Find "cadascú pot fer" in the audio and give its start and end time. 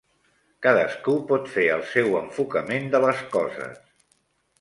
0.67-1.65